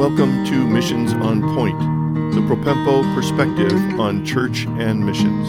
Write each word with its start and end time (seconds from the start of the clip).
Welcome 0.00 0.46
to 0.46 0.66
Missions 0.66 1.12
on 1.12 1.42
Point, 1.54 1.78
the 2.34 2.40
Propempo 2.40 3.02
perspective 3.14 4.00
on 4.00 4.24
church 4.24 4.64
and 4.64 5.04
missions. 5.04 5.46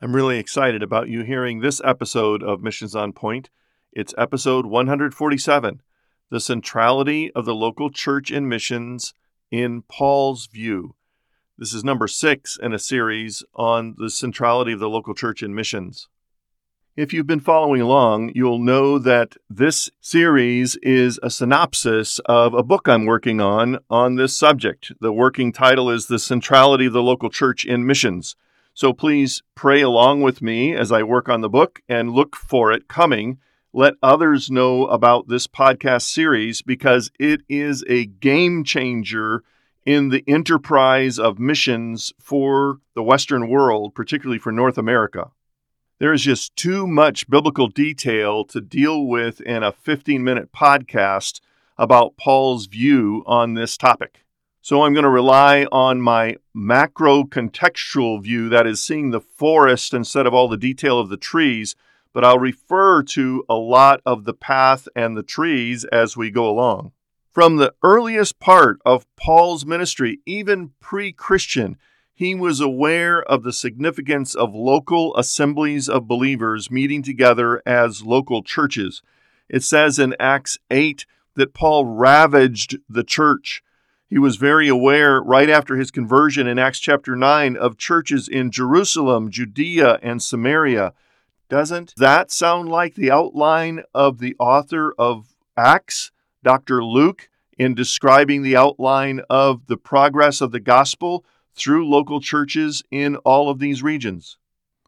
I'm 0.00 0.16
really 0.16 0.38
excited 0.38 0.82
about 0.82 1.10
you 1.10 1.20
hearing 1.20 1.60
this 1.60 1.82
episode 1.84 2.42
of 2.42 2.62
Missions 2.62 2.96
on 2.96 3.12
Point. 3.12 3.50
It's 3.92 4.14
episode 4.16 4.64
147 4.64 5.82
The 6.30 6.40
Centrality 6.40 7.30
of 7.32 7.44
the 7.44 7.54
Local 7.54 7.90
Church 7.90 8.30
and 8.30 8.48
Missions 8.48 9.12
in 9.50 9.82
Paul's 9.82 10.46
View. 10.46 10.94
This 11.58 11.74
is 11.74 11.84
number 11.84 12.08
six 12.08 12.56
in 12.58 12.72
a 12.72 12.78
series 12.78 13.44
on 13.54 13.96
the 13.98 14.08
centrality 14.08 14.72
of 14.72 14.80
the 14.80 14.88
local 14.88 15.12
church 15.12 15.42
and 15.42 15.54
missions. 15.54 16.08
If 16.96 17.12
you've 17.12 17.26
been 17.26 17.40
following 17.40 17.80
along, 17.80 18.30
you'll 18.36 18.60
know 18.60 19.00
that 19.00 19.34
this 19.50 19.90
series 20.00 20.76
is 20.76 21.18
a 21.24 21.28
synopsis 21.28 22.20
of 22.26 22.54
a 22.54 22.62
book 22.62 22.86
I'm 22.86 23.04
working 23.04 23.40
on 23.40 23.80
on 23.90 24.14
this 24.14 24.36
subject. 24.36 24.92
The 25.00 25.12
working 25.12 25.50
title 25.50 25.90
is 25.90 26.06
The 26.06 26.20
Centrality 26.20 26.86
of 26.86 26.92
the 26.92 27.02
Local 27.02 27.30
Church 27.30 27.64
in 27.64 27.84
Missions. 27.84 28.36
So 28.74 28.92
please 28.92 29.42
pray 29.56 29.80
along 29.80 30.22
with 30.22 30.40
me 30.40 30.72
as 30.72 30.92
I 30.92 31.02
work 31.02 31.28
on 31.28 31.40
the 31.40 31.48
book 31.48 31.82
and 31.88 32.12
look 32.12 32.36
for 32.36 32.70
it 32.70 32.86
coming. 32.86 33.38
Let 33.72 33.94
others 34.00 34.48
know 34.48 34.86
about 34.86 35.26
this 35.26 35.48
podcast 35.48 36.02
series 36.02 36.62
because 36.62 37.10
it 37.18 37.40
is 37.48 37.82
a 37.88 38.06
game 38.06 38.62
changer 38.62 39.42
in 39.84 40.10
the 40.10 40.22
enterprise 40.28 41.18
of 41.18 41.40
missions 41.40 42.12
for 42.20 42.78
the 42.94 43.02
Western 43.02 43.48
world, 43.48 43.96
particularly 43.96 44.38
for 44.38 44.52
North 44.52 44.78
America. 44.78 45.32
There 46.00 46.12
is 46.12 46.22
just 46.22 46.56
too 46.56 46.88
much 46.88 47.30
biblical 47.30 47.68
detail 47.68 48.44
to 48.46 48.60
deal 48.60 49.06
with 49.06 49.40
in 49.40 49.62
a 49.62 49.70
15 49.70 50.24
minute 50.24 50.50
podcast 50.50 51.40
about 51.78 52.16
Paul's 52.16 52.66
view 52.66 53.22
on 53.26 53.54
this 53.54 53.76
topic. 53.76 54.24
So 54.60 54.82
I'm 54.82 54.92
going 54.92 55.04
to 55.04 55.10
rely 55.10 55.66
on 55.70 56.00
my 56.00 56.36
macro 56.52 57.22
contextual 57.22 58.20
view, 58.20 58.48
that 58.48 58.66
is, 58.66 58.82
seeing 58.82 59.10
the 59.10 59.20
forest 59.20 59.94
instead 59.94 60.26
of 60.26 60.34
all 60.34 60.48
the 60.48 60.56
detail 60.56 60.98
of 60.98 61.10
the 61.10 61.16
trees, 61.16 61.76
but 62.12 62.24
I'll 62.24 62.40
refer 62.40 63.04
to 63.04 63.44
a 63.48 63.54
lot 63.54 64.00
of 64.04 64.24
the 64.24 64.34
path 64.34 64.88
and 64.96 65.16
the 65.16 65.22
trees 65.22 65.84
as 65.84 66.16
we 66.16 66.28
go 66.32 66.48
along. 66.48 66.90
From 67.30 67.56
the 67.56 67.72
earliest 67.84 68.40
part 68.40 68.80
of 68.84 69.06
Paul's 69.14 69.64
ministry, 69.64 70.18
even 70.26 70.72
pre 70.80 71.12
Christian, 71.12 71.76
he 72.14 72.34
was 72.34 72.60
aware 72.60 73.22
of 73.22 73.42
the 73.42 73.52
significance 73.52 74.36
of 74.36 74.54
local 74.54 75.16
assemblies 75.16 75.88
of 75.88 76.06
believers 76.06 76.70
meeting 76.70 77.02
together 77.02 77.60
as 77.66 78.04
local 78.04 78.42
churches. 78.42 79.02
It 79.48 79.64
says 79.64 79.98
in 79.98 80.14
Acts 80.20 80.56
8 80.70 81.06
that 81.34 81.54
Paul 81.54 81.84
ravaged 81.84 82.78
the 82.88 83.02
church. 83.02 83.62
He 84.08 84.18
was 84.18 84.36
very 84.36 84.68
aware 84.68 85.20
right 85.20 85.50
after 85.50 85.76
his 85.76 85.90
conversion 85.90 86.46
in 86.46 86.56
Acts 86.56 86.78
chapter 86.78 87.16
9 87.16 87.56
of 87.56 87.76
churches 87.76 88.28
in 88.28 88.52
Jerusalem, 88.52 89.28
Judea, 89.28 89.98
and 90.00 90.22
Samaria. 90.22 90.92
Doesn't 91.48 91.94
that 91.96 92.30
sound 92.30 92.68
like 92.68 92.94
the 92.94 93.10
outline 93.10 93.82
of 93.92 94.18
the 94.18 94.36
author 94.38 94.94
of 94.96 95.34
Acts, 95.56 96.12
Dr. 96.44 96.84
Luke, 96.84 97.28
in 97.58 97.74
describing 97.74 98.42
the 98.42 98.56
outline 98.56 99.20
of 99.28 99.66
the 99.66 99.76
progress 99.76 100.40
of 100.40 100.52
the 100.52 100.60
gospel? 100.60 101.24
Through 101.54 101.88
local 101.88 102.20
churches 102.20 102.82
in 102.90 103.16
all 103.16 103.48
of 103.48 103.58
these 103.58 103.82
regions. 103.82 104.36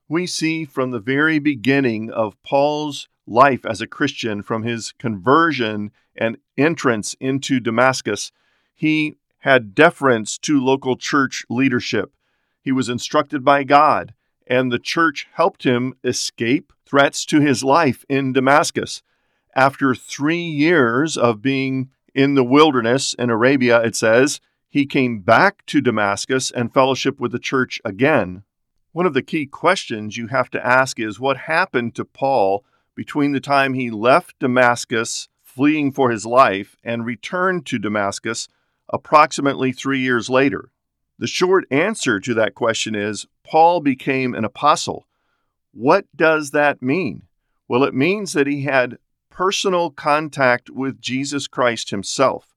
We 0.08 0.26
see 0.26 0.64
from 0.64 0.90
the 0.90 1.00
very 1.00 1.38
beginning 1.38 2.10
of 2.10 2.40
Paul's 2.42 3.08
life 3.26 3.66
as 3.66 3.80
a 3.80 3.86
Christian, 3.86 4.42
from 4.42 4.62
his 4.62 4.92
conversion 4.98 5.90
and 6.16 6.38
entrance 6.56 7.14
into 7.20 7.60
Damascus, 7.60 8.30
he 8.74 9.14
had 9.38 9.74
deference 9.74 10.38
to 10.38 10.62
local 10.62 10.96
church 10.96 11.44
leadership. 11.48 12.12
He 12.60 12.72
was 12.72 12.88
instructed 12.88 13.44
by 13.44 13.64
God, 13.64 14.14
and 14.46 14.70
the 14.70 14.78
church 14.78 15.26
helped 15.34 15.64
him 15.64 15.94
escape 16.04 16.72
threats 16.84 17.24
to 17.26 17.40
his 17.40 17.64
life 17.64 18.04
in 18.08 18.32
Damascus. 18.32 19.02
After 19.54 19.94
three 19.94 20.42
years 20.42 21.16
of 21.16 21.42
being 21.42 21.90
in 22.14 22.34
the 22.34 22.44
wilderness 22.44 23.14
in 23.14 23.30
Arabia, 23.30 23.82
it 23.82 23.96
says, 23.96 24.40
he 24.76 24.84
came 24.84 25.20
back 25.20 25.64
to 25.64 25.80
Damascus 25.80 26.50
and 26.50 26.70
fellowship 26.70 27.18
with 27.18 27.32
the 27.32 27.38
church 27.38 27.80
again. 27.82 28.42
One 28.92 29.06
of 29.06 29.14
the 29.14 29.22
key 29.22 29.46
questions 29.46 30.18
you 30.18 30.26
have 30.26 30.50
to 30.50 30.66
ask 30.66 31.00
is 31.00 31.18
what 31.18 31.38
happened 31.38 31.94
to 31.94 32.04
Paul 32.04 32.62
between 32.94 33.32
the 33.32 33.40
time 33.40 33.72
he 33.72 33.88
left 33.88 34.38
Damascus, 34.38 35.28
fleeing 35.42 35.92
for 35.92 36.10
his 36.10 36.26
life, 36.26 36.76
and 36.84 37.06
returned 37.06 37.64
to 37.64 37.78
Damascus 37.78 38.48
approximately 38.90 39.72
three 39.72 40.00
years 40.00 40.28
later? 40.28 40.68
The 41.18 41.26
short 41.26 41.64
answer 41.70 42.20
to 42.20 42.34
that 42.34 42.54
question 42.54 42.94
is 42.94 43.26
Paul 43.44 43.80
became 43.80 44.34
an 44.34 44.44
apostle. 44.44 45.06
What 45.72 46.04
does 46.14 46.50
that 46.50 46.82
mean? 46.82 47.22
Well, 47.66 47.82
it 47.82 47.94
means 47.94 48.34
that 48.34 48.46
he 48.46 48.64
had 48.64 48.98
personal 49.30 49.88
contact 49.88 50.68
with 50.68 51.00
Jesus 51.00 51.48
Christ 51.48 51.88
himself. 51.88 52.54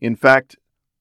In 0.00 0.16
fact, 0.16 0.56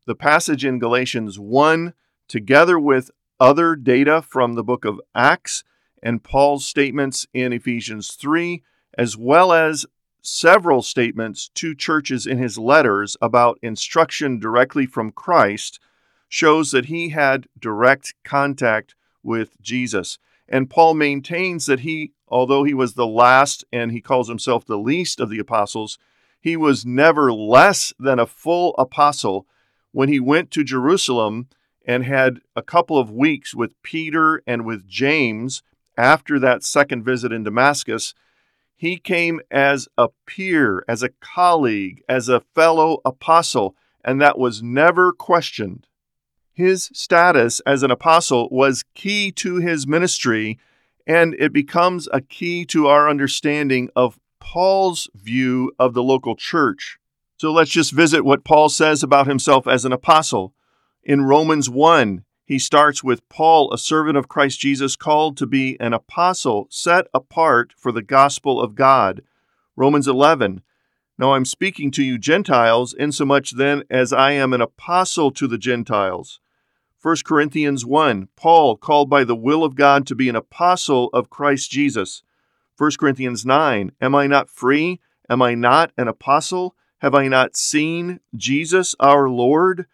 the 0.06 0.16
passage 0.16 0.64
in 0.64 0.80
Galatians 0.80 1.40
1, 1.40 1.94
together 2.28 2.80
with 2.80 3.12
other 3.40 3.76
data 3.76 4.22
from 4.22 4.54
the 4.54 4.64
book 4.64 4.86
of 4.86 5.02
Acts 5.14 5.64
and 6.02 6.24
Paul's 6.24 6.66
statements 6.66 7.26
in 7.34 7.52
Ephesians 7.52 8.12
3, 8.12 8.64
as 8.98 9.18
well 9.18 9.52
as 9.52 9.86
several 10.22 10.82
statements 10.82 11.50
to 11.56 11.76
churches 11.76 12.26
in 12.26 12.38
his 12.38 12.58
letters 12.58 13.18
about 13.22 13.60
instruction 13.62 14.40
directly 14.40 14.86
from 14.86 15.12
Christ, 15.12 15.80
shows 16.30 16.72
that 16.72 16.86
he 16.86 17.10
had 17.10 17.48
direct 17.60 18.14
contact 18.24 18.96
with 19.24 19.60
Jesus. 19.62 20.18
And 20.48 20.70
Paul 20.70 20.94
maintains 20.94 21.66
that 21.66 21.82
he, 21.82 22.12
although 22.28 22.64
he 22.64 22.74
was 22.74 22.94
the 22.94 23.08
last 23.08 23.66
and 23.72 23.92
he 23.92 24.02
calls 24.02 24.28
himself 24.28 24.66
the 24.66 24.78
least 24.78 25.20
of 25.20 25.30
the 25.30 25.40
apostles, 25.40 25.98
he 26.40 26.56
was 26.56 26.86
never 26.86 27.34
less 27.34 27.94
than 27.98 28.20
a 28.20 28.28
full 28.28 28.76
apostle 28.78 29.48
when 29.95 30.09
he 30.09 30.19
went 30.19 30.51
to 30.51 30.61
Jerusalem 30.61 31.47
and 31.88 32.03
had 32.03 32.41
a 32.53 32.61
couple 32.61 32.97
of 32.97 33.09
weeks 33.09 33.56
with 33.56 33.81
Peter 33.81 34.44
and 34.45 34.66
with 34.66 34.85
James 34.85 35.63
after 35.97 36.38
that 36.38 36.66
second 36.66 37.03
visit 37.06 37.31
in 37.31 37.44
Damascus, 37.44 38.13
he 38.75 38.97
came 38.97 39.39
as 39.50 39.88
a 39.97 40.09
peer, 40.25 40.83
as 40.89 41.01
a 41.01 41.13
colleague, 41.22 42.03
as 42.09 42.28
a 42.28 42.41
fellow 42.41 43.00
apostle, 43.06 43.73
and 44.03 44.19
that 44.19 44.38
was 44.38 44.61
never 44.61 45.13
questioned. 45.13 45.88
His 46.51 46.89
status 46.91 47.62
as 47.66 47.81
an 47.81 47.89
apostle 47.89 48.50
was 48.51 48.83
key 48.95 49.31
to 49.38 49.62
his 49.62 49.88
ministry, 49.88 50.59
and 51.07 51.33
it 51.35 51.53
becomes 51.53 52.09
a 52.12 52.19
key 52.19 52.66
to 52.66 52.88
our 52.88 53.09
understanding 53.09 53.89
of 53.95 54.19
Paul's 54.41 55.09
view 55.16 55.72
of 55.79 55.94
the 55.94 56.03
local 56.03 56.35
church. 56.35 57.00
So 57.38 57.51
let's 57.51 57.72
just 57.72 57.91
visit 57.91 58.23
what 58.23 58.46
Paul 58.46 58.69
says 58.69 59.03
about 59.03 59.28
himself 59.28 59.68
as 59.68 59.84
an 59.84 59.91
apostle. 59.91 60.53
In 61.03 61.23
Romans 61.23 61.69
1, 61.69 62.23
he 62.46 62.59
starts 62.59 63.03
with 63.03 63.28
Paul, 63.28 63.73
a 63.73 63.78
servant 63.78 64.18
of 64.18 64.28
Christ 64.28 64.59
Jesus, 64.59 64.96
called 64.96 65.35
to 65.38 65.45
be 65.45 65.78
an 65.79 65.94
apostle, 65.94 66.68
set 66.69 67.07
apart 67.13 67.74
for 67.75 67.91
the 67.91 68.01
gospel 68.01 68.62
of 68.62 68.75
God. 68.75 69.22
Romans 69.75 70.07
11, 70.07 70.62
now 71.18 71.34
I'm 71.34 71.45
speaking 71.45 71.91
to 71.91 72.03
you 72.03 72.18
Gentiles, 72.18 72.94
insomuch 72.94 73.51
then 73.51 73.84
as 73.90 74.13
I 74.13 74.31
am 74.31 74.53
an 74.53 74.62
apostle 74.62 75.31
to 75.31 75.47
the 75.47 75.57
Gentiles. 75.57 76.40
1 77.01 77.18
Corinthians 77.25 77.85
1, 77.85 78.29
Paul, 78.35 78.78
called 78.78 79.09
by 79.09 79.24
the 79.24 79.35
will 79.35 79.63
of 79.63 79.75
God 79.75 80.07
to 80.07 80.16
be 80.16 80.29
an 80.29 80.35
apostle 80.35 81.09
of 81.13 81.29
Christ 81.29 81.69
Jesus. 81.69 82.24
1 82.78 82.91
Corinthians 83.00 83.45
9, 83.45 83.91
Am 84.01 84.16
I 84.16 84.28
not 84.28 84.50
free? 84.50 85.00
Am 85.29 85.41
I 85.41 85.56
not 85.56 85.91
an 85.97 86.07
apostle? 86.07 86.75
Have 87.00 87.13
I 87.13 87.28
not 87.28 87.57
seen 87.57 88.21
Jesus 88.36 88.95
our 89.00 89.30
Lord? 89.30 89.86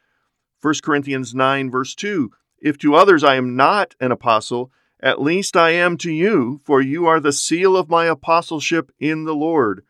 1 0.62 0.74
Corinthians 0.83 1.33
9, 1.33 1.71
verse 1.71 1.95
2 1.95 2.31
If 2.59 2.77
to 2.80 2.94
others 2.94 3.24
I 3.24 3.36
am 3.36 3.56
not 3.56 3.95
an 4.00 4.12
apostle, 4.12 4.71
at 5.00 5.21
least 5.21 5.57
I 5.57 5.71
am 5.71 5.98
to 5.98 6.12
you, 6.12 6.62
for 6.63 6.80
you 6.80 7.07
are 7.07 7.19
the 7.19 7.33
seal 7.33 7.75
of 7.75 7.89
my 7.89 8.06
apostleship 8.06 8.92
in 9.00 9.24
the 9.24 9.33
Lord. 9.33 9.83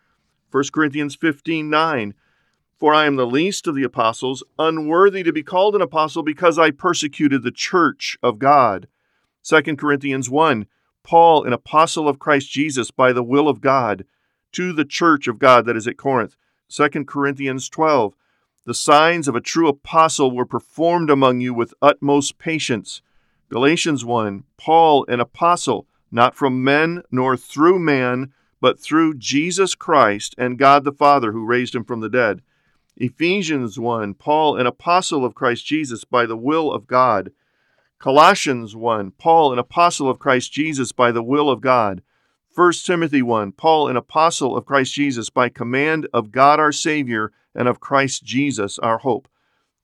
1 0.51 0.63
Corinthians 0.73 1.15
15, 1.15 1.69
9 1.69 2.13
For 2.77 2.93
I 2.93 3.05
am 3.05 3.17
the 3.17 3.27
least 3.27 3.67
of 3.67 3.75
the 3.75 3.83
apostles, 3.83 4.41
unworthy 4.57 5.21
to 5.23 5.33
be 5.33 5.43
called 5.43 5.75
an 5.75 5.81
apostle 5.81 6.23
because 6.23 6.57
I 6.57 6.71
persecuted 6.71 7.43
the 7.43 7.51
church 7.51 8.17
of 8.23 8.39
God. 8.39 8.87
2 9.43 9.75
Corinthians 9.75 10.29
1 10.29 10.65
Paul, 11.03 11.43
an 11.43 11.51
apostle 11.51 12.07
of 12.07 12.19
Christ 12.19 12.49
Jesus 12.51 12.91
by 12.91 13.11
the 13.11 13.23
will 13.23 13.49
of 13.49 13.59
God, 13.59 14.05
to 14.53 14.71
the 14.71 14.85
church 14.85 15.27
of 15.27 15.39
God 15.39 15.65
that 15.65 15.75
is 15.75 15.87
at 15.87 15.97
Corinth 15.97 16.35
2 16.71 16.87
Corinthians 17.05 17.67
12. 17.67 18.13
The 18.65 18.73
signs 18.73 19.27
of 19.27 19.35
a 19.35 19.41
true 19.41 19.67
apostle 19.67 20.33
were 20.33 20.45
performed 20.45 21.09
among 21.09 21.41
you 21.41 21.53
with 21.53 21.73
utmost 21.81 22.37
patience. 22.37 23.01
Galatians 23.49 24.05
1. 24.05 24.45
Paul, 24.57 25.05
an 25.09 25.19
apostle, 25.19 25.85
not 26.11 26.33
from 26.33 26.63
men 26.63 27.03
nor 27.11 27.35
through 27.35 27.79
man, 27.79 28.31
but 28.61 28.79
through 28.79 29.15
Jesus 29.15 29.75
Christ 29.75 30.33
and 30.37 30.57
God 30.57 30.85
the 30.85 30.93
Father 30.93 31.33
who 31.33 31.45
raised 31.45 31.75
him 31.75 31.83
from 31.83 31.99
the 31.99 32.09
dead. 32.09 32.41
Ephesians 32.95 33.77
1, 33.77 34.13
Paul, 34.13 34.55
an 34.55 34.67
apostle 34.67 35.25
of 35.25 35.35
Christ 35.35 35.65
Jesus 35.65 36.05
by 36.05 36.25
the 36.25 36.37
will 36.37 36.71
of 36.71 36.87
God. 36.87 37.31
Colossians 37.99 38.75
1, 38.75 39.11
Paul, 39.17 39.51
an 39.51 39.59
apostle 39.59 40.09
of 40.09 40.19
Christ 40.19 40.53
Jesus 40.53 40.91
by 40.91 41.11
the 41.11 41.23
will 41.23 41.49
of 41.49 41.59
God. 41.59 42.01
1 42.53 42.73
Timothy 42.83 43.21
1, 43.21 43.53
Paul, 43.53 43.87
an 43.87 43.95
apostle 43.95 44.57
of 44.57 44.65
Christ 44.65 44.93
Jesus 44.93 45.29
by 45.29 45.47
command 45.47 46.05
of 46.13 46.33
God 46.33 46.59
our 46.59 46.73
Savior 46.73 47.31
and 47.55 47.69
of 47.69 47.79
Christ 47.79 48.25
Jesus 48.25 48.77
our 48.79 48.97
hope. 48.97 49.29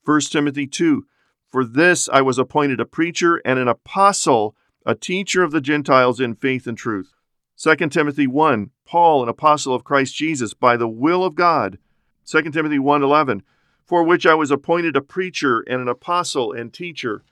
1 0.04 0.19
Timothy 0.22 0.68
2, 0.68 1.06
For 1.50 1.64
this 1.64 2.10
I 2.10 2.22
was 2.22 2.38
appointed 2.38 2.81
a 2.81 2.86
preacher 2.86 3.38
and 3.46 3.58
an 3.58 3.69
apostle, 3.69 4.54
a 4.86 4.96
teacher 4.96 5.44
of 5.44 5.52
the 5.52 5.62
Gentiles 5.62 6.19
in 6.19 6.36
faith 6.36 6.68
and 6.68 6.78
truth. 6.78 7.14
2 7.58 7.75
Timothy 7.88 8.28
1, 8.28 8.72
Paul, 8.86 9.24
an 9.24 9.30
apostle 9.30 9.74
of 9.74 9.86
Christ 9.86 10.14
Jesus 10.16 10.54
by 10.54 10.75
the 10.75 10.90
will 10.90 11.24
of 11.24 11.36
God. 11.36 11.78
2 12.25 12.52
Timothy 12.52 12.80
1:11, 12.80 13.44
for 13.86 14.04
which 14.04 14.25
I 14.25 14.34
was 14.34 14.52
appointed 14.52 14.98
a 14.98 15.02
preacher 15.02 15.64
and 15.68 15.80
an 15.80 15.88
apostle 15.88 16.52
and 16.52 16.74
teacher. 16.74 17.24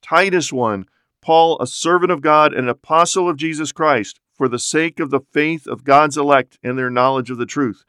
Titus 0.00 0.52
1, 0.52 0.86
Paul, 1.20 1.58
a 1.60 1.66
servant 1.66 2.12
of 2.12 2.20
God 2.20 2.52
and 2.52 2.62
an 2.62 2.68
apostle 2.68 3.28
of 3.28 3.36
Jesus 3.36 3.72
Christ, 3.72 4.20
for 4.36 4.48
the 4.48 4.58
sake 4.58 5.00
of 5.00 5.10
the 5.10 5.20
faith 5.32 5.66
of 5.66 5.84
God's 5.84 6.16
elect 6.16 6.58
and 6.62 6.78
their 6.78 6.90
knowledge 6.90 7.30
of 7.30 7.38
the 7.38 7.46
truth. 7.46 7.84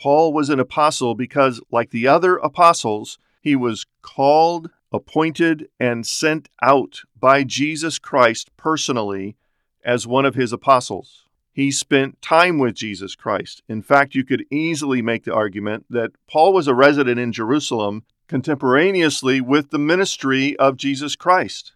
Paul 0.00 0.32
was 0.32 0.50
an 0.50 0.60
apostle 0.60 1.14
because, 1.14 1.60
like 1.70 1.90
the 1.90 2.06
other 2.06 2.36
apostles, 2.36 3.18
he 3.40 3.56
was 3.56 3.86
called, 4.02 4.70
appointed, 4.92 5.68
and 5.78 6.06
sent 6.06 6.48
out 6.62 7.02
by 7.18 7.44
Jesus 7.44 7.98
Christ 7.98 8.50
personally 8.56 9.36
as 9.84 10.06
one 10.06 10.24
of 10.24 10.34
his 10.34 10.52
apostles. 10.52 11.24
He 11.52 11.72
spent 11.72 12.22
time 12.22 12.58
with 12.58 12.74
Jesus 12.74 13.16
Christ. 13.16 13.62
In 13.68 13.82
fact, 13.82 14.14
you 14.14 14.24
could 14.24 14.44
easily 14.50 15.02
make 15.02 15.24
the 15.24 15.34
argument 15.34 15.86
that 15.90 16.12
Paul 16.28 16.52
was 16.52 16.68
a 16.68 16.74
resident 16.74 17.18
in 17.18 17.32
Jerusalem 17.32 18.04
contemporaneously 18.28 19.40
with 19.40 19.70
the 19.70 19.78
ministry 19.78 20.56
of 20.58 20.76
Jesus 20.76 21.16
Christ 21.16 21.72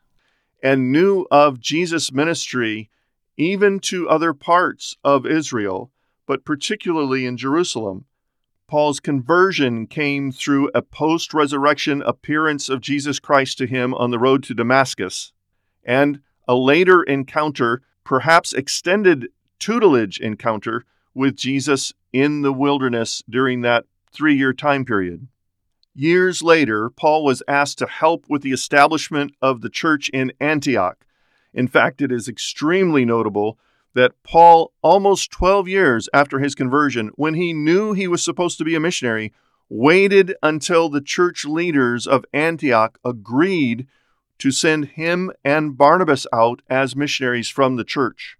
and 0.62 0.92
knew 0.92 1.26
of 1.30 1.58
Jesus' 1.58 2.12
ministry 2.12 2.90
even 3.36 3.80
to 3.80 4.08
other 4.08 4.32
parts 4.32 4.96
of 5.04 5.26
Israel, 5.26 5.90
but 6.26 6.44
particularly 6.44 7.26
in 7.26 7.36
Jerusalem. 7.36 8.04
Paul's 8.68 9.00
conversion 9.00 9.86
came 9.86 10.32
through 10.32 10.70
a 10.74 10.80
post 10.80 11.34
resurrection 11.34 12.02
appearance 12.02 12.68
of 12.68 12.80
Jesus 12.80 13.18
Christ 13.18 13.58
to 13.58 13.66
him 13.66 13.92
on 13.94 14.10
the 14.10 14.18
road 14.18 14.42
to 14.44 14.54
Damascus, 14.54 15.32
and 15.84 16.20
a 16.48 16.54
later 16.54 17.02
encounter, 17.02 17.82
perhaps 18.04 18.52
extended 18.52 19.28
tutelage 19.58 20.18
encounter 20.18 20.84
with 21.14 21.36
Jesus 21.36 21.92
in 22.12 22.42
the 22.42 22.52
wilderness 22.52 23.22
during 23.28 23.60
that 23.60 23.84
three 24.12 24.34
year 24.34 24.52
time 24.52 24.84
period. 24.84 25.28
Years 25.94 26.42
later, 26.42 26.88
Paul 26.88 27.24
was 27.24 27.42
asked 27.46 27.78
to 27.78 27.86
help 27.86 28.24
with 28.28 28.42
the 28.42 28.52
establishment 28.52 29.34
of 29.42 29.60
the 29.60 29.68
church 29.68 30.08
in 30.08 30.32
Antioch. 30.40 31.04
In 31.54 31.68
fact, 31.68 32.00
it 32.00 32.10
is 32.10 32.28
extremely 32.28 33.04
notable 33.04 33.58
that 33.94 34.22
Paul, 34.22 34.72
almost 34.82 35.30
12 35.30 35.68
years 35.68 36.08
after 36.14 36.38
his 36.38 36.54
conversion, 36.54 37.10
when 37.16 37.34
he 37.34 37.52
knew 37.52 37.92
he 37.92 38.08
was 38.08 38.24
supposed 38.24 38.58
to 38.58 38.64
be 38.64 38.74
a 38.74 38.80
missionary, 38.80 39.32
waited 39.68 40.34
until 40.42 40.88
the 40.88 41.00
church 41.00 41.44
leaders 41.44 42.06
of 42.06 42.24
Antioch 42.32 42.98
agreed 43.04 43.86
to 44.38 44.50
send 44.50 44.86
him 44.86 45.30
and 45.44 45.76
Barnabas 45.76 46.26
out 46.32 46.62
as 46.68 46.96
missionaries 46.96 47.48
from 47.48 47.76
the 47.76 47.84
church. 47.84 48.36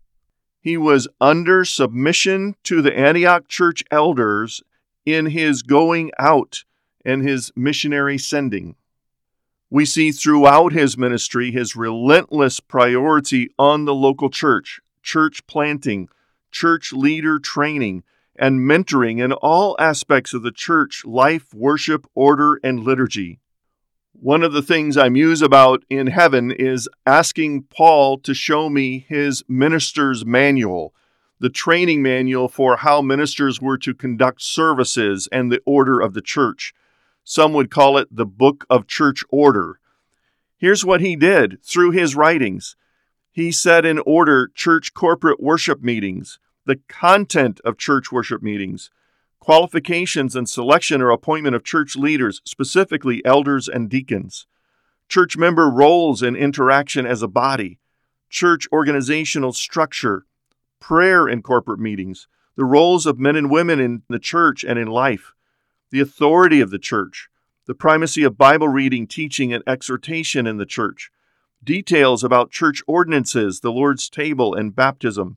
He 0.60 0.76
was 0.76 1.08
under 1.20 1.64
submission 1.64 2.56
to 2.64 2.82
the 2.82 2.96
Antioch 2.96 3.48
church 3.48 3.82
elders 3.90 4.62
in 5.04 5.26
his 5.26 5.62
going 5.62 6.12
out 6.18 6.64
and 7.04 7.22
his 7.22 7.50
missionary 7.56 8.18
sending. 8.18 8.76
We 9.72 9.86
see 9.86 10.12
throughout 10.12 10.74
his 10.74 10.98
ministry 10.98 11.50
his 11.50 11.74
relentless 11.74 12.60
priority 12.60 13.48
on 13.58 13.86
the 13.86 13.94
local 13.94 14.28
church, 14.28 14.82
church 15.02 15.46
planting, 15.46 16.10
church 16.50 16.92
leader 16.92 17.38
training, 17.38 18.02
and 18.36 18.60
mentoring 18.60 19.24
in 19.24 19.32
all 19.32 19.74
aspects 19.78 20.34
of 20.34 20.42
the 20.42 20.52
church 20.52 21.06
life, 21.06 21.54
worship, 21.54 22.06
order, 22.14 22.60
and 22.62 22.80
liturgy. 22.80 23.40
One 24.12 24.42
of 24.42 24.52
the 24.52 24.60
things 24.60 24.98
I 24.98 25.08
muse 25.08 25.40
about 25.40 25.86
in 25.88 26.08
heaven 26.08 26.50
is 26.50 26.86
asking 27.06 27.62
Paul 27.74 28.18
to 28.18 28.34
show 28.34 28.68
me 28.68 29.06
his 29.08 29.42
minister's 29.48 30.22
manual, 30.22 30.92
the 31.40 31.48
training 31.48 32.02
manual 32.02 32.48
for 32.48 32.76
how 32.76 33.00
ministers 33.00 33.62
were 33.62 33.78
to 33.78 33.94
conduct 33.94 34.42
services 34.42 35.30
and 35.32 35.50
the 35.50 35.62
order 35.64 35.98
of 35.98 36.12
the 36.12 36.20
church. 36.20 36.74
Some 37.24 37.52
would 37.52 37.70
call 37.70 37.98
it 37.98 38.08
the 38.10 38.26
Book 38.26 38.64
of 38.68 38.86
Church 38.86 39.24
Order. 39.28 39.78
Here's 40.56 40.84
what 40.84 41.00
he 41.00 41.16
did 41.16 41.62
through 41.62 41.92
his 41.92 42.16
writings. 42.16 42.76
He 43.30 43.50
set 43.52 43.84
in 43.84 43.98
order 44.00 44.50
church 44.54 44.92
corporate 44.92 45.40
worship 45.40 45.82
meetings, 45.82 46.38
the 46.66 46.80
content 46.88 47.60
of 47.64 47.78
church 47.78 48.12
worship 48.12 48.42
meetings, 48.42 48.90
qualifications 49.40 50.36
and 50.36 50.48
selection 50.48 51.02
or 51.02 51.10
appointment 51.10 51.56
of 51.56 51.64
church 51.64 51.96
leaders, 51.96 52.40
specifically 52.44 53.24
elders 53.24 53.68
and 53.68 53.88
deacons, 53.88 54.46
church 55.08 55.36
member 55.36 55.68
roles 55.68 56.22
and 56.22 56.36
interaction 56.36 57.06
as 57.06 57.22
a 57.22 57.28
body, 57.28 57.78
church 58.30 58.68
organizational 58.72 59.52
structure, 59.52 60.26
prayer 60.78 61.28
in 61.28 61.42
corporate 61.42 61.80
meetings, 61.80 62.28
the 62.56 62.64
roles 62.64 63.06
of 63.06 63.18
men 63.18 63.34
and 63.34 63.50
women 63.50 63.80
in 63.80 64.02
the 64.08 64.18
church 64.18 64.64
and 64.64 64.78
in 64.78 64.86
life, 64.86 65.32
the 65.92 66.00
authority 66.00 66.60
of 66.62 66.70
the 66.70 66.78
church, 66.78 67.28
the 67.66 67.74
primacy 67.74 68.24
of 68.24 68.38
Bible 68.38 68.66
reading, 68.66 69.06
teaching, 69.06 69.52
and 69.52 69.62
exhortation 69.66 70.46
in 70.46 70.56
the 70.56 70.66
church, 70.66 71.10
details 71.62 72.24
about 72.24 72.50
church 72.50 72.82
ordinances, 72.86 73.60
the 73.60 73.70
Lord's 73.70 74.08
table, 74.08 74.54
and 74.54 74.74
baptism, 74.74 75.36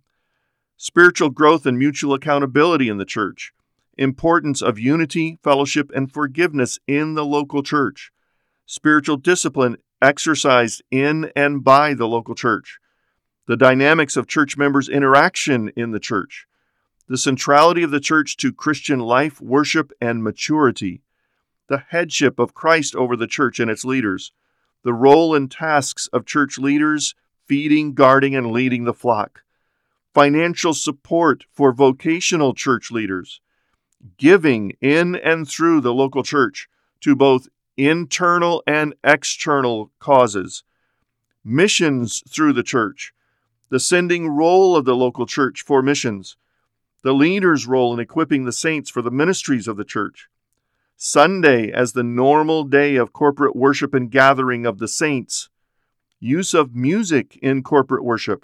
spiritual 0.78 1.30
growth 1.30 1.66
and 1.66 1.78
mutual 1.78 2.14
accountability 2.14 2.88
in 2.88 2.98
the 2.98 3.06
church, 3.06 3.54
importance 3.98 4.62
of 4.62 4.80
unity, 4.80 5.38
fellowship, 5.44 5.92
and 5.94 6.12
forgiveness 6.12 6.80
in 6.88 7.16
the 7.16 7.26
local 7.26 7.62
church, 7.62 8.12
spiritual 8.66 9.18
discipline 9.18 9.76
exercised 10.02 10.82
in 10.90 11.32
and 11.36 11.66
by 11.66 11.94
the 11.94 12.08
local 12.08 12.34
church, 12.34 12.80
the 13.46 13.58
dynamics 13.58 14.16
of 14.16 14.26
church 14.26 14.58
members' 14.58 14.88
interaction 14.88 15.70
in 15.76 15.92
the 15.92 16.00
church, 16.00 16.48
the 17.08 17.18
centrality 17.18 17.84
of 17.84 17.92
the 17.92 18.00
church 18.00 18.38
to 18.38 18.52
Christian 18.52 19.00
life, 19.00 19.40
worship, 19.40 19.92
and 20.02 20.24
maturity, 20.24 21.02
the 21.68 21.84
headship 21.90 22.40
of 22.40 22.54
Christ 22.54 22.96
over 22.96 23.16
the 23.16 23.28
church 23.28 23.60
and 23.60 23.70
its 23.70 23.86
leaders, 23.86 24.32
the 24.84 24.94
role 24.94 25.36
and 25.36 25.50
tasks 25.50 26.08
of 26.14 26.26
church 26.26 26.58
leaders 26.58 27.16
feeding, 27.48 27.94
guarding, 27.94 28.36
and 28.36 28.52
leading 28.52 28.86
the 28.86 28.94
flock, 28.94 29.44
financial 30.14 30.74
support 30.74 31.46
for 31.52 31.72
vocational 31.72 32.54
church 32.54 32.90
leaders, 32.90 33.40
giving 34.18 34.76
in 34.82 35.16
and 35.16 35.48
through 35.48 35.82
the 35.82 35.94
local 35.94 36.24
church 36.24 36.68
to 37.02 37.16
both 37.16 37.48
internal 37.78 38.64
and 38.66 38.96
external 39.04 39.92
causes, 40.00 40.64
missions 41.44 42.24
through 42.30 42.54
the 42.54 42.64
church, 42.64 43.14
the 43.70 43.80
sending 43.80 44.28
role 44.28 44.76
of 44.76 44.86
the 44.86 44.96
local 44.96 45.26
church 45.26 45.62
for 45.62 45.82
missions, 45.82 46.38
the 47.06 47.14
leader's 47.14 47.68
role 47.68 47.94
in 47.94 48.00
equipping 48.00 48.46
the 48.46 48.52
saints 48.52 48.90
for 48.90 49.04
the 49.04 49.12
ministries 49.12 49.68
of 49.68 49.78
the 49.78 49.86
church, 49.86 50.28
Sunday 50.98 51.72
as 51.72 51.94
the 51.94 52.02
normal 52.02 52.64
day 52.64 52.96
of 52.96 53.14
corporate 53.14 53.56
worship 53.56 53.94
and 53.94 54.10
gathering 54.10 54.66
of 54.66 54.80
the 54.80 54.88
saints, 54.88 55.50
use 56.20 56.56
of 56.56 56.74
music 56.74 57.38
in 57.44 57.62
corporate 57.62 58.04
worship, 58.04 58.44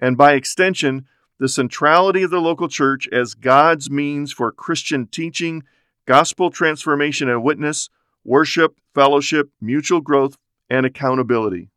and 0.00 0.16
by 0.16 0.32
extension, 0.32 1.04
the 1.38 1.46
centrality 1.46 2.22
of 2.22 2.30
the 2.30 2.40
local 2.40 2.68
church 2.68 3.06
as 3.12 3.34
God's 3.34 3.90
means 3.90 4.32
for 4.32 4.50
Christian 4.50 5.06
teaching, 5.06 5.62
gospel 6.06 6.50
transformation 6.50 7.28
and 7.28 7.42
witness, 7.42 7.90
worship, 8.24 8.80
fellowship, 8.94 9.50
mutual 9.60 10.00
growth, 10.00 10.38
and 10.70 10.86
accountability. 10.86 11.68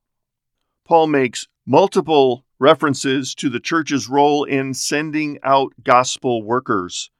Paul 0.85 1.07
makes 1.07 1.49
multiple 1.65 2.45
references 2.59 3.35
to 3.35 3.49
the 3.49 3.59
church's 3.59 4.09
role 4.09 4.43
in 4.43 4.73
sending 4.73 5.39
out 5.43 5.73
gospel 5.83 6.43
workers, 6.43 7.11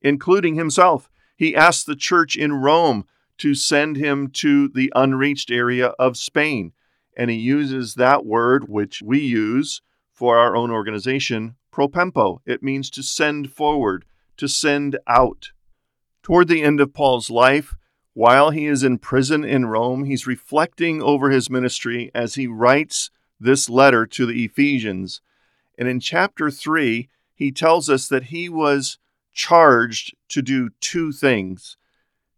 including 0.00 0.54
himself. 0.54 1.08
He 1.36 1.56
asked 1.56 1.86
the 1.86 1.96
church 1.96 2.36
in 2.36 2.52
Rome 2.52 3.04
to 3.38 3.54
send 3.54 3.96
him 3.96 4.28
to 4.28 4.68
the 4.68 4.92
unreached 4.94 5.50
area 5.50 5.88
of 5.98 6.16
Spain, 6.16 6.72
and 7.16 7.30
he 7.30 7.36
uses 7.36 7.94
that 7.94 8.24
word, 8.24 8.68
which 8.68 9.02
we 9.02 9.20
use 9.20 9.80
for 10.12 10.38
our 10.38 10.54
own 10.54 10.70
organization, 10.70 11.56
propempo. 11.72 12.38
It 12.46 12.62
means 12.62 12.90
to 12.90 13.02
send 13.02 13.52
forward, 13.52 14.04
to 14.36 14.46
send 14.48 14.98
out. 15.06 15.52
Toward 16.22 16.48
the 16.48 16.62
end 16.62 16.80
of 16.80 16.94
Paul's 16.94 17.30
life, 17.30 17.74
while 18.14 18.50
he 18.50 18.66
is 18.66 18.82
in 18.82 18.98
prison 18.98 19.42
in 19.42 19.66
Rome, 19.66 20.04
he's 20.04 20.26
reflecting 20.26 21.02
over 21.02 21.30
his 21.30 21.50
ministry 21.50 22.10
as 22.14 22.34
he 22.34 22.46
writes 22.46 23.10
this 23.42 23.68
letter 23.68 24.06
to 24.06 24.26
the 24.26 24.44
Ephesians. 24.44 25.20
And 25.78 25.88
in 25.88 26.00
chapter 26.00 26.50
3, 26.50 27.08
he 27.34 27.52
tells 27.52 27.88
us 27.90 28.08
that 28.08 28.24
he 28.24 28.48
was 28.48 28.98
charged 29.32 30.14
to 30.28 30.42
do 30.42 30.70
two 30.80 31.12
things. 31.12 31.76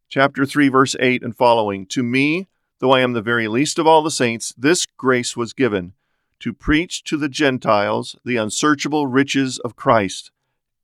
Chapter 0.08 0.46
3, 0.46 0.68
verse 0.68 0.96
8 0.99 1.23
and 1.23 1.37
following 1.37 1.87
To 1.87 2.02
me, 2.02 2.49
though 2.78 2.92
I 2.92 3.00
am 3.00 3.12
the 3.12 3.23
very 3.23 3.49
least 3.49 3.78
of 3.78 3.87
all 3.87 4.02
the 4.02 4.11
saints, 4.11 4.54
this 4.56 4.87
grace 4.96 5.37
was 5.37 5.52
given 5.52 5.94
to 6.40 6.52
preach 6.52 7.02
to 7.04 7.16
the 7.16 7.28
Gentiles 7.28 8.16
the 8.25 8.37
unsearchable 8.37 9.06
riches 9.06 9.58
of 9.61 9.76
Christ, 9.76 10.30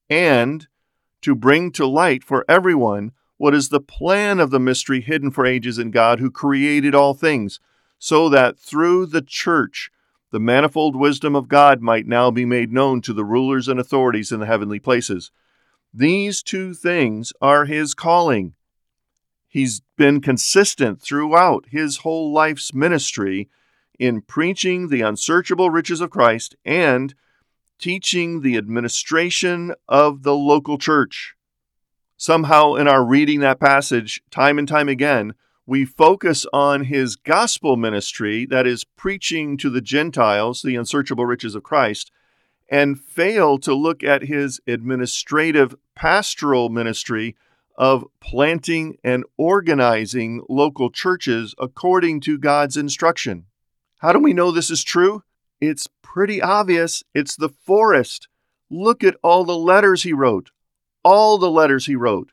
and 0.09 0.67
to 1.23 1.35
bring 1.35 1.71
to 1.73 1.87
light 1.87 2.25
for 2.25 2.45
everyone 2.49 3.13
what 3.37 3.55
is 3.55 3.69
the 3.69 3.81
plan 3.81 4.41
of 4.41 4.51
the 4.51 4.61
mystery 4.61 5.01
hidden 5.01 5.31
for 5.31 5.47
ages 5.47 5.79
in 5.79 5.91
God 5.91 6.19
who 6.19 6.31
created 6.31 6.95
all 6.95 7.15
things, 7.15 7.61
so 7.99 8.29
that 8.29 8.59
through 8.59 9.07
the 9.07 9.23
church 9.23 9.91
the 10.31 10.41
manifold 10.41 10.97
wisdom 10.97 11.35
of 11.35 11.49
God 11.49 11.81
might 11.81 12.07
now 12.07 12.31
be 12.31 12.45
made 12.45 12.73
known 12.73 13.01
to 13.03 13.13
the 13.13 13.25
rulers 13.25 13.69
and 13.69 13.81
authorities 13.81 14.33
in 14.33 14.41
the 14.41 14.47
heavenly 14.47 14.79
places. 14.79 15.31
These 15.93 16.43
two 16.43 16.75
things 16.75 17.33
are 17.41 17.65
his 17.65 17.95
calling. 17.95 18.55
He's 19.49 19.83
been 19.97 20.21
consistent 20.21 21.03
throughout 21.03 21.67
his 21.71 21.99
whole 21.99 22.33
life's 22.33 22.73
ministry 22.73 23.49
in 23.99 24.23
preaching 24.23 24.89
the 24.89 25.03
unsearchable 25.03 25.71
riches 25.71 26.01
of 26.01 26.11
Christ 26.11 26.55
and 26.65 27.15
teaching 27.79 28.43
the 28.43 28.57
administration 28.57 29.75
of 29.89 30.23
the 30.23 30.35
local 30.35 30.79
church 30.79 31.35
somehow 32.21 32.75
in 32.75 32.87
our 32.87 33.03
reading 33.03 33.41
that 33.41 33.59
passage 33.59 34.23
time 34.31 34.59
and 34.59 34.69
time 34.69 34.91
again, 34.91 35.33
we 35.71 35.85
focus 35.85 36.45
on 36.53 36.87
his 36.87 37.15
gospel 37.15 37.77
ministry, 37.77 38.45
that 38.45 38.67
is, 38.67 38.83
preaching 38.83 39.57
to 39.57 39.71
the 39.71 39.81
Gentiles 39.81 40.63
the 40.63 40.75
unsearchable 40.75 41.25
riches 41.25 41.55
of 41.55 41.63
Christ, 41.63 42.11
and 42.69 42.99
fail 42.99 43.57
to 43.59 43.73
look 43.73 44.03
at 44.03 44.25
his 44.25 44.61
administrative 44.67 45.77
pastoral 45.95 46.71
ministry 46.71 47.37
of 47.79 48.05
planting 48.21 48.97
and 49.05 49.23
organizing 49.37 50.43
local 50.49 50.91
churches 50.91 51.55
according 51.57 52.21
to 52.23 52.37
God's 52.37 52.77
instruction. 52.77 53.45
How 53.99 54.13
do 54.13 54.19
we 54.19 54.33
know 54.33 54.51
this 54.51 54.73
is 54.73 54.83
true? 54.83 55.23
It's 55.61 55.87
pretty 56.03 56.43
obvious. 56.43 57.05
It's 57.15 57.37
the 57.37 57.49
forest. 57.49 58.27
Look 58.71 59.05
at 59.05 59.15
all 59.23 59.45
the 59.45 59.57
letters 59.57 60.03
he 60.03 60.13
wrote 60.13 60.51
all 61.05 61.39
the 61.39 61.51
letters 61.51 61.87
he 61.87 61.97
wrote 61.97 62.31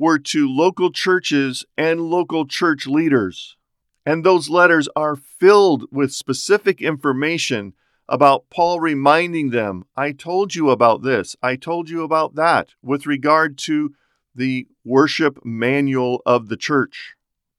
were 0.00 0.18
to 0.18 0.48
local 0.48 0.90
churches 0.90 1.62
and 1.76 2.00
local 2.00 2.46
church 2.46 2.86
leaders. 2.86 3.58
And 4.06 4.24
those 4.24 4.48
letters 4.48 4.88
are 4.96 5.14
filled 5.14 5.84
with 5.92 6.10
specific 6.10 6.80
information 6.80 7.74
about 8.08 8.48
Paul 8.48 8.80
reminding 8.80 9.50
them, 9.50 9.84
I 9.94 10.12
told 10.12 10.54
you 10.54 10.70
about 10.70 11.02
this, 11.02 11.36
I 11.42 11.54
told 11.54 11.90
you 11.90 12.02
about 12.02 12.34
that, 12.36 12.70
with 12.82 13.04
regard 13.04 13.58
to 13.58 13.94
the 14.34 14.66
worship 14.86 15.44
manual 15.44 16.22
of 16.24 16.48
the 16.48 16.56
church. 16.56 17.14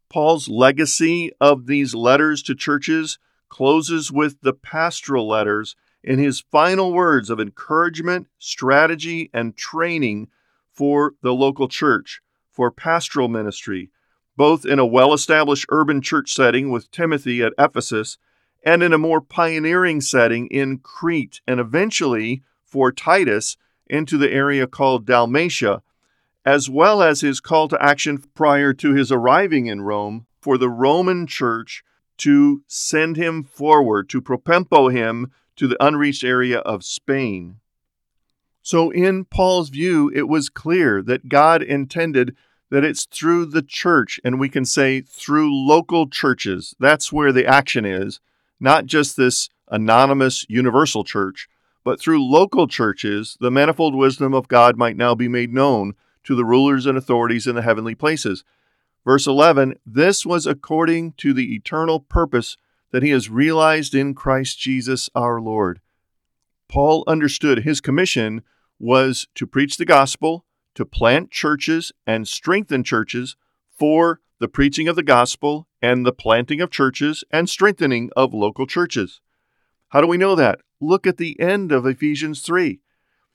Paul's 0.10 0.50
legacy 0.50 1.32
of 1.40 1.68
these 1.68 1.94
letters 1.94 2.42
to 2.44 2.56
churches 2.56 3.20
closes 3.50 4.12
with 4.12 4.42
the 4.42 4.54
pastoral 4.54 5.28
letters 5.28 5.76
in 6.04 6.18
his 6.18 6.44
final 6.52 6.92
words 6.92 7.30
of 7.30 7.40
encouragement, 7.40 8.28
strategy, 8.40 9.30
and 9.32 9.56
training 9.56 10.28
for 10.74 11.14
the 11.22 11.34
local 11.34 11.68
church, 11.68 12.20
for 12.52 12.70
pastoral 12.70 13.28
ministry, 13.28 13.90
both 14.36 14.66
in 14.66 14.80
a 14.80 14.86
well 14.86 15.14
established 15.14 15.66
urban 15.70 16.02
church 16.02 16.34
setting 16.34 16.70
with 16.70 16.92
Timothy 16.92 17.42
at 17.42 17.54
Ephesus 17.58 18.18
and 18.64 18.84
in 18.84 18.94
a 18.94 18.98
more 18.98 19.22
pioneering 19.22 20.02
setting 20.02 20.48
in 20.48 20.78
Crete, 20.78 21.42
and 21.48 21.60
eventually 21.60 22.44
for 22.64 22.92
Titus 22.92 23.58
into 23.88 24.18
the 24.18 24.32
area 24.32 24.68
called 24.68 25.06
Dalmatia, 25.06 25.82
as 26.46 26.70
well 26.70 27.02
as 27.02 27.22
his 27.22 27.40
call 27.40 27.68
to 27.68 27.84
action 27.84 28.24
prior 28.36 28.74
to 28.74 28.94
his 28.94 29.12
arriving 29.12 29.68
in 29.68 29.82
Rome 29.82 30.28
for 30.40 30.58
the 30.58 30.70
Roman 30.70 31.28
church 31.28 31.84
to 32.18 32.62
send 32.68 33.18
him 33.18 33.44
forward, 33.44 34.10
to 34.10 34.22
propempo 34.22 34.92
him 34.92 35.32
to 35.56 35.68
the 35.68 35.84
unreached 35.84 36.24
area 36.24 36.60
of 36.60 36.84
Spain. 36.84 37.58
So, 38.72 38.90
in 38.90 39.26
Paul's 39.26 39.68
view, 39.68 40.10
it 40.16 40.30
was 40.30 40.48
clear 40.48 41.02
that 41.02 41.28
God 41.28 41.62
intended 41.62 42.38
that 42.70 42.86
it's 42.86 43.04
through 43.04 43.48
the 43.48 43.62
church, 43.62 44.18
and 44.24 44.40
we 44.40 44.48
can 44.48 44.64
say 44.64 45.02
through 45.02 45.54
local 45.54 46.08
churches. 46.08 46.74
That's 46.80 47.12
where 47.12 47.34
the 47.34 47.46
action 47.46 47.84
is, 47.84 48.22
not 48.62 48.86
just 48.86 49.18
this 49.18 49.50
anonymous 49.68 50.46
universal 50.48 51.04
church, 51.04 51.50
but 51.84 52.00
through 52.00 52.26
local 52.26 52.66
churches, 52.66 53.36
the 53.42 53.52
manifold 53.52 53.94
wisdom 53.94 54.34
of 54.34 54.48
God 54.48 54.78
might 54.78 54.96
now 54.96 55.16
be 55.16 55.28
made 55.28 55.54
known 55.54 55.94
to 56.24 56.34
the 56.34 56.46
rulers 56.46 56.86
and 56.86 56.98
authorities 56.98 57.48
in 57.48 57.56
the 57.56 57.64
heavenly 57.64 57.94
places. 57.94 58.46
Verse 59.04 59.28
11 59.28 59.80
This 59.86 60.26
was 60.26 60.48
according 60.48 61.12
to 61.18 61.34
the 61.34 61.54
eternal 61.54 62.00
purpose 62.00 62.56
that 62.92 63.04
he 63.04 63.10
has 63.10 63.30
realized 63.30 63.94
in 63.94 64.16
Christ 64.16 64.58
Jesus 64.60 65.10
our 65.14 65.42
Lord. 65.42 65.82
Paul 66.70 67.04
understood 67.06 67.64
his 67.66 67.82
commission 67.82 68.44
was 68.82 69.28
to 69.36 69.46
preach 69.46 69.78
the 69.78 69.86
gospel, 69.86 70.44
to 70.74 70.86
plant 70.86 71.30
churches 71.30 71.92
and 72.08 72.28
strengthen 72.28 72.84
churches 72.84 73.36
for 73.70 74.20
the 74.40 74.48
preaching 74.48 74.88
of 74.88 74.96
the 74.96 75.04
gospel 75.04 75.68
and 75.82 76.06
the 76.06 76.12
planting 76.12 76.62
of 76.62 76.72
churches 76.72 77.24
and 77.32 77.48
strengthening 77.48 78.10
of 78.16 78.34
local 78.34 78.66
churches. 78.66 79.22
How 79.90 80.02
do 80.02 80.08
we 80.08 80.18
know 80.18 80.36
that? 80.36 80.62
Look 80.80 81.06
at 81.06 81.18
the 81.18 81.40
end 81.40 81.72
of 81.72 81.86
Ephesians 81.86 82.42
3. 82.42 82.80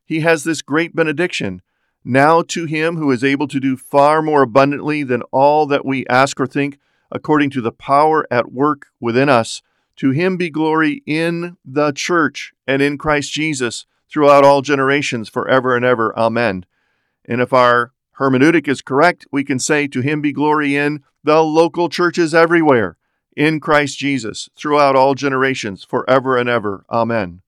He 0.05 0.21
has 0.21 0.43
this 0.43 0.63
great 0.63 0.97
benediction. 0.97 1.63
Now 2.05 2.43
to 2.43 2.65
him 2.65 2.97
who 2.97 3.11
is 3.13 3.23
able 3.23 3.47
to 3.49 3.61
do 3.61 3.77
far 3.77 4.23
more 4.23 4.43
abundantly 4.43 5.05
than 5.05 5.23
all 5.31 5.67
that 5.67 5.85
we 5.85 6.07
ask 6.09 6.41
or 6.41 6.47
think, 6.47 6.79
according 7.13 7.51
to 7.51 7.61
the 7.61 7.73
power 7.73 8.27
at 8.31 8.53
work 8.53 8.87
within 9.01 9.29
us, 9.29 9.63
to 9.97 10.11
him 10.11 10.37
be 10.37 10.51
glory 10.51 11.03
in 11.07 11.57
the 11.65 11.93
church 11.93 12.53
and 12.67 12.83
in 12.83 12.99
Christ 12.99 13.33
Jesus 13.33 13.87
throughout 14.11 14.45
all 14.45 14.63
generations, 14.63 15.29
forever 15.29 15.77
and 15.77 15.85
ever. 15.85 16.17
Amen. 16.17 16.65
And 17.25 17.41
if 17.41 17.53
our 17.53 17.93
hermeneutic 18.19 18.69
is 18.69 18.83
correct, 18.83 19.27
we 19.31 19.45
can 19.45 19.59
say, 19.59 19.87
To 19.89 20.01
him 20.01 20.21
be 20.21 20.33
glory 20.33 20.77
in 20.77 21.03
the 21.25 21.43
local 21.43 21.89
churches 21.89 22.35
everywhere, 22.35 22.97
in 23.37 23.61
Christ 23.61 23.99
Jesus, 23.99 24.49
throughout 24.57 24.97
all 24.97 25.15
generations, 25.15 25.85
forever 25.85 26.37
and 26.37 26.49
ever. 26.49 26.85
Amen. 26.91 27.43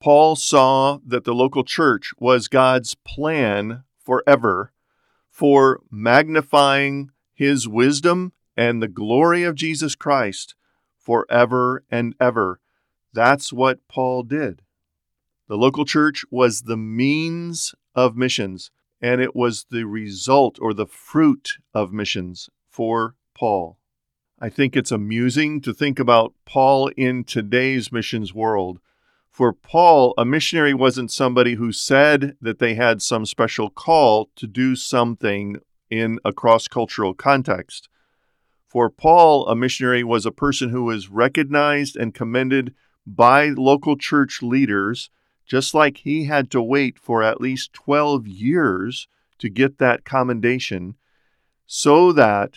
Paul 0.00 0.36
saw 0.36 0.98
that 1.06 1.24
the 1.24 1.34
local 1.34 1.64
church 1.64 2.12
was 2.18 2.48
God's 2.48 2.94
plan 2.94 3.84
forever 3.98 4.70
for 5.30 5.80
magnifying 5.90 7.10
his 7.32 7.66
wisdom 7.66 8.32
and 8.56 8.82
the 8.82 8.88
glory 8.88 9.42
of 9.44 9.54
Jesus 9.54 9.94
Christ 9.94 10.54
forever 10.96 11.84
and 11.90 12.14
ever. 12.20 12.60
That's 13.12 13.52
what 13.52 13.86
Paul 13.88 14.22
did. 14.22 14.62
The 15.46 15.56
local 15.56 15.84
church 15.84 16.24
was 16.30 16.62
the 16.62 16.76
means 16.76 17.74
of 17.94 18.16
missions, 18.16 18.70
and 19.02 19.20
it 19.20 19.36
was 19.36 19.66
the 19.70 19.84
result 19.84 20.58
or 20.58 20.72
the 20.72 20.86
fruit 20.86 21.58
of 21.74 21.92
missions 21.92 22.48
for 22.70 23.14
Paul. 23.34 23.78
I 24.40 24.48
think 24.48 24.74
it's 24.74 24.90
amusing 24.90 25.60
to 25.60 25.74
think 25.74 25.98
about 25.98 26.32
Paul 26.46 26.88
in 26.96 27.24
today's 27.24 27.92
missions 27.92 28.32
world. 28.32 28.80
For 29.30 29.52
Paul, 29.52 30.14
a 30.16 30.24
missionary 30.24 30.72
wasn't 30.72 31.12
somebody 31.12 31.54
who 31.54 31.72
said 31.72 32.36
that 32.40 32.58
they 32.58 32.74
had 32.74 33.02
some 33.02 33.26
special 33.26 33.68
call 33.68 34.30
to 34.36 34.46
do 34.46 34.74
something 34.74 35.56
in 35.90 36.18
a 36.24 36.32
cross 36.32 36.68
cultural 36.68 37.12
context. 37.12 37.90
For 38.66 38.88
Paul, 38.88 39.46
a 39.46 39.54
missionary 39.54 40.04
was 40.04 40.24
a 40.24 40.32
person 40.32 40.70
who 40.70 40.84
was 40.84 41.10
recognized 41.10 41.96
and 41.96 42.14
commended 42.14 42.74
by 43.06 43.48
local 43.50 43.98
church 43.98 44.40
leaders, 44.42 45.10
just 45.46 45.74
like 45.74 45.98
he 45.98 46.24
had 46.24 46.50
to 46.50 46.62
wait 46.62 46.98
for 46.98 47.22
at 47.22 47.40
least 47.40 47.72
12 47.72 48.26
years 48.26 49.08
to 49.38 49.48
get 49.48 49.78
that 49.78 50.04
commendation, 50.04 50.96
so 51.66 52.12
that 52.12 52.54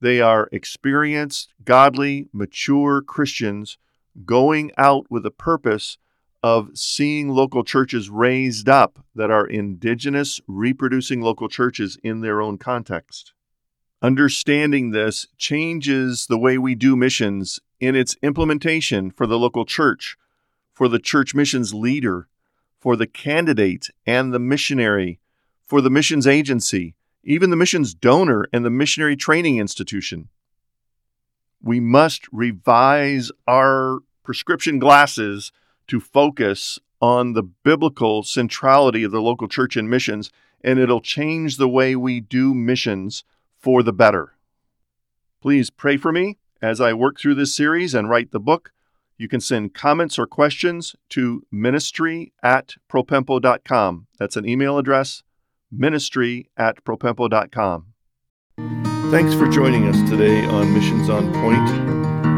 they 0.00 0.20
are 0.20 0.48
experienced, 0.52 1.52
godly, 1.64 2.28
mature 2.32 3.02
Christians 3.02 3.78
going 4.24 4.70
out 4.76 5.06
with 5.10 5.24
a 5.26 5.30
purpose 5.30 5.98
of 6.42 6.70
seeing 6.74 7.28
local 7.28 7.62
churches 7.62 8.08
raised 8.08 8.68
up 8.68 9.04
that 9.14 9.30
are 9.30 9.46
indigenous, 9.46 10.40
reproducing 10.46 11.20
local 11.20 11.48
churches 11.48 11.98
in 12.02 12.20
their 12.20 12.40
own 12.40 12.56
context. 12.56 13.32
Understanding 14.02 14.90
this 14.90 15.26
changes 15.36 16.26
the 16.26 16.38
way 16.38 16.56
we 16.56 16.74
do 16.74 16.96
missions 16.96 17.60
in 17.78 17.94
its 17.94 18.16
implementation 18.22 19.10
for 19.10 19.26
the 19.26 19.38
local 19.38 19.66
church, 19.66 20.16
for 20.80 20.88
the 20.88 20.98
church 20.98 21.34
missions 21.34 21.74
leader, 21.74 22.26
for 22.78 22.96
the 22.96 23.06
candidate 23.06 23.90
and 24.06 24.32
the 24.32 24.38
missionary, 24.38 25.20
for 25.62 25.82
the 25.82 25.90
missions 25.90 26.26
agency, 26.26 26.94
even 27.22 27.50
the 27.50 27.56
missions 27.56 27.92
donor 27.92 28.48
and 28.50 28.64
the 28.64 28.70
missionary 28.70 29.14
training 29.14 29.58
institution. 29.58 30.30
We 31.62 31.80
must 31.80 32.26
revise 32.32 33.30
our 33.46 33.98
prescription 34.22 34.78
glasses 34.78 35.52
to 35.88 36.00
focus 36.00 36.78
on 36.98 37.34
the 37.34 37.42
biblical 37.42 38.22
centrality 38.22 39.04
of 39.04 39.12
the 39.12 39.20
local 39.20 39.48
church 39.48 39.76
and 39.76 39.90
missions, 39.90 40.30
and 40.64 40.78
it'll 40.78 41.02
change 41.02 41.58
the 41.58 41.68
way 41.68 41.94
we 41.94 42.20
do 42.20 42.54
missions 42.54 43.22
for 43.58 43.82
the 43.82 43.92
better. 43.92 44.32
Please 45.42 45.68
pray 45.68 45.98
for 45.98 46.10
me 46.10 46.38
as 46.62 46.80
I 46.80 46.94
work 46.94 47.20
through 47.20 47.34
this 47.34 47.54
series 47.54 47.92
and 47.94 48.08
write 48.08 48.30
the 48.30 48.40
book. 48.40 48.72
You 49.20 49.28
can 49.28 49.40
send 49.40 49.74
comments 49.74 50.18
or 50.18 50.26
questions 50.26 50.96
to 51.10 51.44
ministry 51.52 52.32
at 52.42 52.76
propempo.com. 52.90 54.06
That's 54.18 54.34
an 54.34 54.48
email 54.48 54.78
address, 54.78 55.22
ministry 55.70 56.48
at 56.56 56.82
propempo.com. 56.84 57.84
Thanks 59.10 59.34
for 59.34 59.46
joining 59.46 59.88
us 59.88 60.08
today 60.08 60.42
on 60.46 60.72
Missions 60.72 61.10
on 61.10 61.30
Point. 61.34 61.68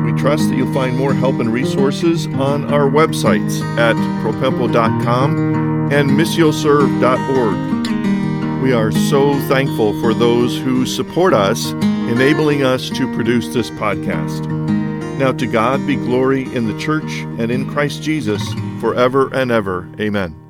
We 0.04 0.12
trust 0.20 0.48
that 0.48 0.56
you'll 0.56 0.74
find 0.74 0.96
more 0.96 1.14
help 1.14 1.38
and 1.38 1.52
resources 1.52 2.26
on 2.26 2.64
our 2.74 2.90
websites 2.90 3.60
at 3.78 3.94
propempo.com 4.24 5.92
and 5.92 6.10
missioserve.org. 6.10 8.60
We 8.60 8.72
are 8.72 8.90
so 8.90 9.38
thankful 9.46 9.92
for 10.00 10.14
those 10.14 10.58
who 10.58 10.84
support 10.84 11.32
us, 11.32 11.70
enabling 11.70 12.64
us 12.64 12.90
to 12.90 13.06
produce 13.14 13.54
this 13.54 13.70
podcast. 13.70 14.62
Now 15.22 15.30
to 15.30 15.46
God 15.46 15.86
be 15.86 15.94
glory 15.94 16.52
in 16.52 16.66
the 16.66 16.76
church 16.80 17.20
and 17.38 17.52
in 17.52 17.70
Christ 17.70 18.02
Jesus 18.02 18.42
forever 18.80 19.32
and 19.32 19.52
ever. 19.52 19.88
Amen. 20.00 20.41